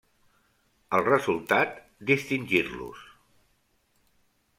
El 0.99 1.03
resultat, 1.09 1.75
distingir-los. 2.11 3.05